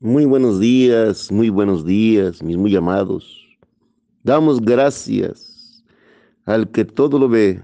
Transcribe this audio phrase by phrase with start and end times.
[0.00, 3.48] Muy buenos días, muy buenos días, mis muy amados.
[4.22, 5.82] Damos gracias
[6.44, 7.60] al que todo lo ve,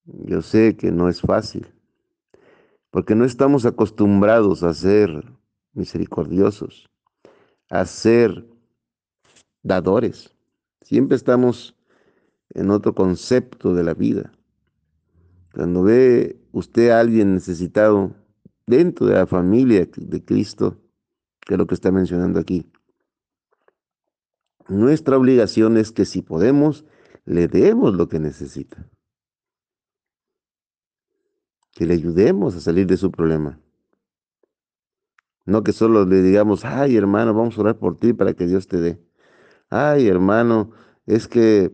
[0.06, 1.68] Yo sé que no es fácil,
[2.92, 5.32] porque no estamos acostumbrados a ser
[5.73, 6.90] misericordiosos,
[7.70, 8.46] a ser
[9.62, 10.36] dadores.
[10.81, 11.75] Siempre estamos
[12.50, 14.34] en otro concepto de la vida.
[15.53, 18.14] Cuando ve usted a alguien necesitado
[18.68, 20.81] dentro de la familia de Cristo,
[21.40, 22.70] que es lo que está mencionando aquí,
[24.68, 26.85] nuestra obligación es que si podemos,
[27.25, 28.90] le demos lo que necesita.
[31.73, 33.59] Que le ayudemos a salir de su problema.
[35.45, 38.67] No que solo le digamos, ay hermano, vamos a orar por ti para que Dios
[38.67, 39.00] te dé.
[39.69, 40.72] Ay hermano,
[41.06, 41.72] es que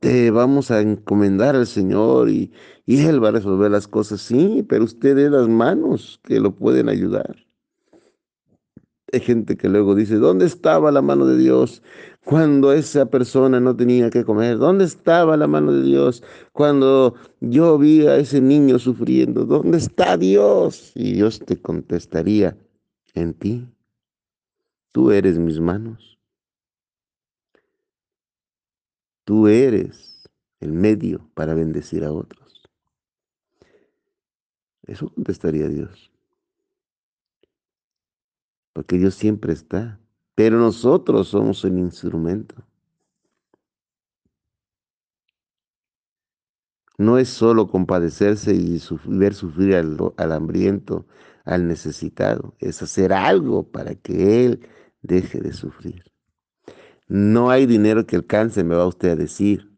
[0.00, 2.52] te vamos a encomendar al Señor y,
[2.86, 4.20] y Él va a resolver las cosas.
[4.20, 7.36] Sí, pero usted de las manos que lo pueden ayudar.
[9.14, 11.82] Hay gente que luego dice, ¿dónde estaba la mano de Dios
[12.24, 14.56] cuando esa persona no tenía que comer?
[14.56, 19.44] ¿Dónde estaba la mano de Dios cuando yo vi a ese niño sufriendo?
[19.44, 20.92] ¿Dónde está Dios?
[20.94, 22.56] Y Dios te contestaría,
[23.12, 23.68] en ti.
[24.92, 26.18] Tú eres mis manos.
[29.24, 30.26] Tú eres
[30.60, 32.62] el medio para bendecir a otros.
[34.86, 36.11] Eso contestaría Dios
[38.72, 40.00] porque Dios siempre está,
[40.34, 42.54] pero nosotros somos el instrumento.
[46.98, 51.06] No es solo compadecerse y ver sufrir al, al hambriento,
[51.44, 54.68] al necesitado, es hacer algo para que Él
[55.02, 56.04] deje de sufrir.
[57.08, 59.76] No hay dinero que alcance, me va usted a decir.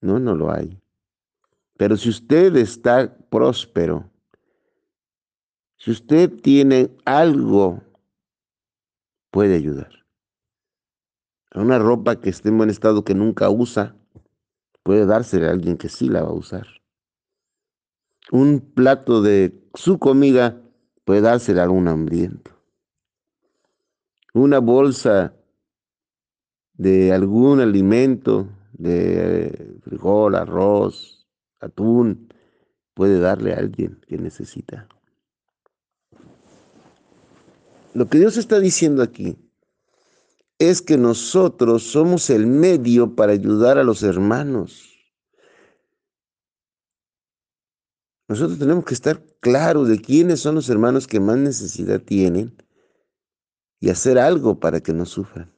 [0.00, 0.80] No, no lo hay.
[1.76, 4.10] Pero si usted está próspero,
[5.76, 7.82] si usted tiene algo
[9.30, 10.04] puede ayudar.
[11.50, 13.96] A una ropa que esté en buen estado que nunca usa,
[14.82, 16.66] puede dársela a alguien que sí la va a usar.
[18.30, 20.60] Un plato de su comida
[21.04, 22.50] puede dársela a algún hambriento.
[24.34, 25.34] Una bolsa
[26.74, 31.26] de algún alimento, de frijol, arroz,
[31.60, 32.28] atún,
[32.94, 34.86] puede darle a alguien que necesita.
[37.94, 39.36] Lo que Dios está diciendo aquí
[40.58, 44.88] es que nosotros somos el medio para ayudar a los hermanos.
[48.28, 52.54] Nosotros tenemos que estar claros de quiénes son los hermanos que más necesidad tienen
[53.80, 55.57] y hacer algo para que no sufran.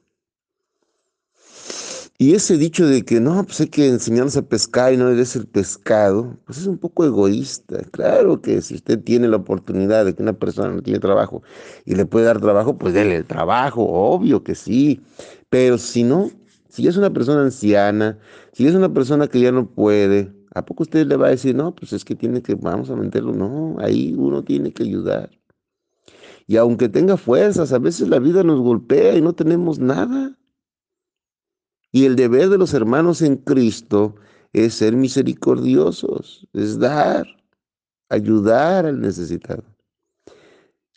[2.21, 5.35] Y ese dicho de que no, pues hay que enseñarnos a pescar y no es
[5.35, 7.79] el pescado, pues es un poco egoísta.
[7.91, 11.41] Claro que si usted tiene la oportunidad de que una persona no tiene trabajo
[11.83, 15.01] y le puede dar trabajo, pues déle el trabajo, obvio que sí.
[15.49, 16.29] Pero si no,
[16.69, 18.19] si es una persona anciana,
[18.53, 21.55] si es una persona que ya no puede, ¿A poco usted le va a decir,
[21.55, 23.33] no, pues es que tiene que, vamos a meterlo?
[23.33, 25.31] No, ahí uno tiene que ayudar.
[26.45, 30.37] Y aunque tenga fuerzas, a veces la vida nos golpea y no tenemos nada.
[31.91, 34.15] Y el deber de los hermanos en Cristo
[34.53, 37.25] es ser misericordiosos, es dar,
[38.09, 39.63] ayudar al necesitado.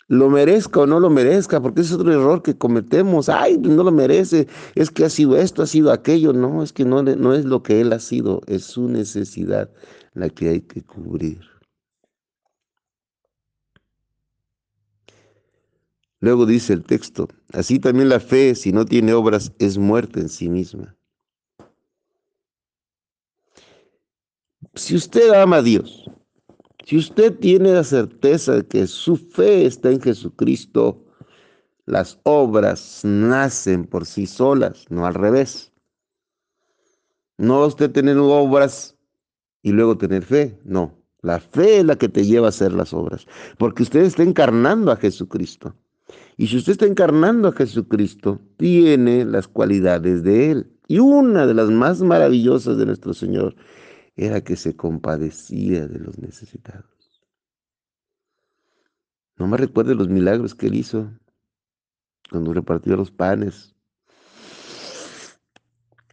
[0.07, 3.29] Lo merezca o no lo merezca, porque es otro error que cometemos.
[3.29, 6.33] Ay, no lo merece, es que ha sido esto, ha sido aquello.
[6.33, 9.71] No, es que no, no es lo que él ha sido, es su necesidad
[10.13, 11.54] la que hay que cubrir.
[16.25, 20.31] Luego dice el texto, así también la fe, si no tiene obras, es muerte en
[20.31, 20.97] sí misma.
[24.75, 26.11] Si usted ama a Dios,
[26.87, 31.05] si usted tiene la certeza de que su fe está en Jesucristo,
[31.85, 35.75] las obras nacen por sí solas, no al revés.
[37.37, 38.97] No usted tener obras
[39.61, 40.97] y luego tener fe, no.
[41.21, 43.27] La fe es la que te lleva a hacer las obras,
[43.59, 45.75] porque usted está encarnando a Jesucristo.
[46.37, 50.71] Y si usted está encarnando a Jesucristo, tiene las cualidades de Él.
[50.89, 53.57] Y una de las más maravillosas de nuestro Señor
[54.17, 56.85] era que se compadecía de los necesitados.
[59.37, 61.11] No me recuerde los milagros que Él hizo
[62.31, 63.75] cuando repartió los panes,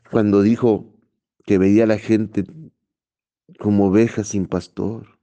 [0.10, 0.94] cuando dijo
[1.46, 2.46] que veía a la gente
[3.60, 5.20] como ovejas sin pastor.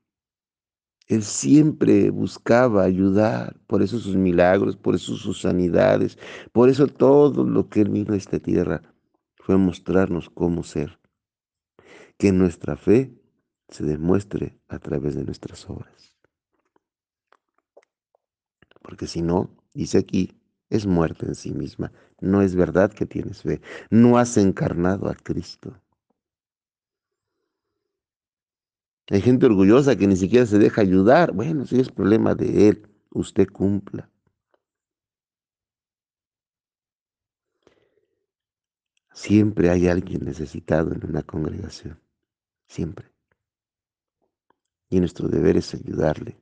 [1.09, 6.19] Él siempre buscaba ayudar, por eso sus milagros, por eso sus sanidades,
[6.53, 8.83] por eso todo lo que Él vino a esta tierra
[9.37, 10.99] fue mostrarnos cómo ser.
[12.19, 13.19] Que nuestra fe
[13.71, 16.15] se demuestre a través de nuestras obras.
[18.83, 20.39] Porque si no, dice aquí,
[20.69, 21.93] es muerte en sí misma.
[22.21, 23.63] No es verdad que tienes fe.
[23.91, 25.81] No has encarnado a Cristo.
[29.11, 31.33] Hay gente orgullosa que ni siquiera se deja ayudar.
[31.33, 34.11] Bueno, si es problema de él, usted cumpla.
[39.13, 41.99] Siempre hay alguien necesitado en una congregación.
[42.69, 43.11] Siempre.
[44.91, 46.39] Y nuestro deber es ayudarle.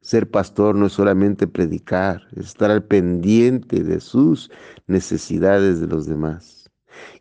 [0.00, 4.50] Ser pastor no es solamente predicar, es estar al pendiente de sus
[4.86, 6.57] necesidades de los demás.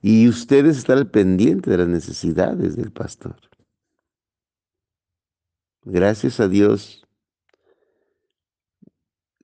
[0.01, 3.35] Y ustedes están al pendiente de las necesidades del pastor.
[5.83, 7.07] Gracias a Dios,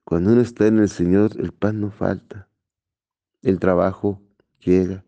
[0.04, 2.48] cuando uno está en el Señor, el pan no falta,
[3.40, 4.22] el trabajo
[4.60, 5.04] llega.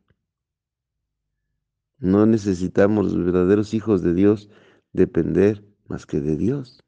[1.99, 4.49] No necesitamos los verdaderos hijos de Dios
[4.93, 6.83] depender más que de Dios.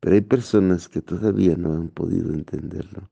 [0.00, 3.10] Pero hay personas que todavía no han podido entenderlo.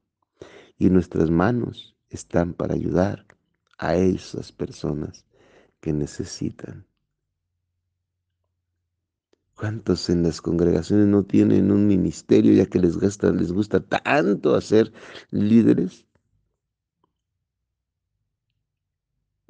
[0.78, 3.26] Y nuestras manos están para ayudar
[3.78, 5.24] a esas personas
[5.80, 6.86] que necesitan.
[9.56, 14.56] ¿Cuántos en las congregaciones no tienen un ministerio ya que les, gusta, les gusta tanto
[14.56, 14.92] hacer
[15.30, 16.06] líderes?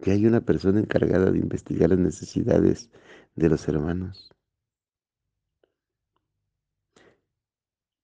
[0.03, 2.91] Que hay una persona encargada de investigar las necesidades
[3.35, 4.31] de los hermanos.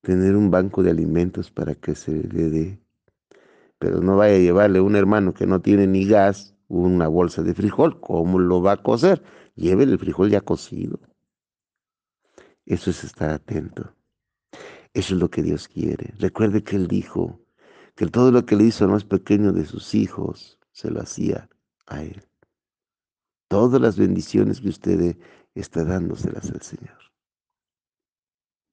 [0.01, 2.81] Tener un banco de alimentos para que se le dé
[3.81, 7.43] pero no vaya a llevarle a un hermano que no tiene ni gas una bolsa
[7.43, 9.23] de frijol, ¿cómo lo va a cocer?
[9.57, 11.01] Llévele el frijol ya cocido.
[12.67, 13.97] Eso es estar atento.
[14.93, 16.13] Eso es lo que Dios quiere.
[16.19, 17.41] Recuerde que Él dijo
[17.97, 21.49] que todo lo que le hizo al más pequeño de sus hijos se lo hacía
[21.87, 22.23] a Él.
[23.49, 25.17] Todas las bendiciones que usted
[25.55, 26.99] está dándoselas al Señor.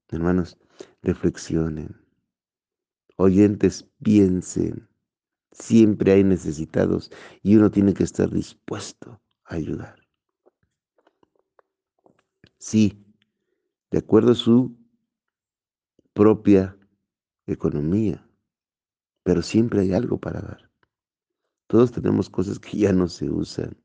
[0.10, 0.58] Hermanos,
[1.01, 1.96] reflexionen.
[3.15, 4.88] Oyentes, piensen.
[5.60, 7.12] Siempre hay necesitados
[7.42, 9.96] y uno tiene que estar dispuesto a ayudar.
[12.60, 13.04] Sí,
[13.90, 14.78] de acuerdo a su
[16.14, 16.78] propia
[17.48, 18.28] economía,
[19.24, 20.72] pero siempre hay algo para dar.
[21.68, 23.76] Todos tenemos cosas que ya no se usan.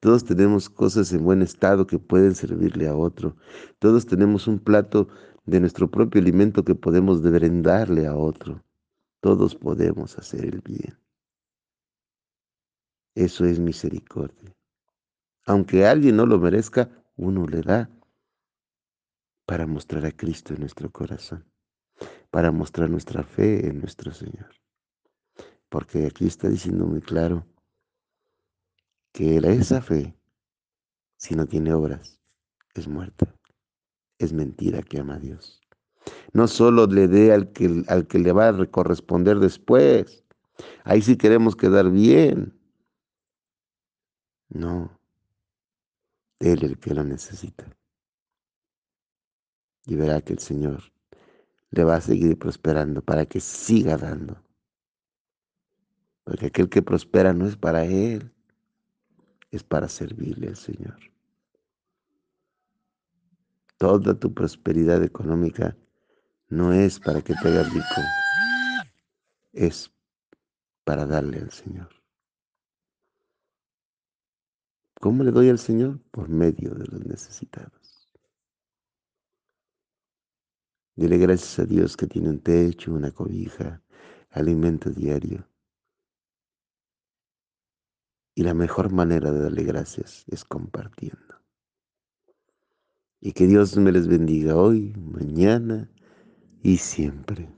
[0.00, 3.36] Todos tenemos cosas en buen estado que pueden servirle a otro.
[3.80, 5.08] Todos tenemos un plato
[5.46, 8.64] de nuestro propio alimento que podemos darle a otro.
[9.20, 11.07] Todos podemos hacer el bien.
[13.18, 14.54] Eso es misericordia.
[15.44, 17.90] Aunque alguien no lo merezca, uno le da
[19.44, 21.44] para mostrar a Cristo en nuestro corazón,
[22.30, 24.54] para mostrar nuestra fe en nuestro Señor.
[25.68, 27.44] Porque aquí está diciendo muy claro
[29.10, 30.16] que esa fe,
[31.16, 32.20] si no tiene obras,
[32.74, 33.34] es muerta.
[34.18, 35.60] Es mentira que ama a Dios.
[36.32, 40.22] No solo le dé al que, al que le va a corresponder después.
[40.84, 42.57] Ahí sí queremos quedar bien
[44.48, 44.98] No,
[46.38, 47.64] Él el que lo necesita.
[49.86, 50.82] Y verá que el Señor
[51.70, 54.42] le va a seguir prosperando para que siga dando.
[56.24, 58.32] Porque aquel que prospera no es para Él,
[59.50, 60.98] es para servirle al Señor.
[63.78, 65.76] Toda tu prosperidad económica
[66.48, 68.02] no es para que te hagas rico,
[69.52, 69.92] es
[70.84, 71.97] para darle al Señor.
[75.00, 76.00] ¿Cómo le doy al Señor?
[76.10, 78.10] Por medio de los necesitados.
[80.96, 83.80] Dile gracias a Dios que tiene un techo, una cobija,
[84.30, 85.48] alimento diario.
[88.34, 91.36] Y la mejor manera de darle gracias es compartiendo.
[93.20, 95.88] Y que Dios me les bendiga hoy, mañana
[96.62, 97.57] y siempre.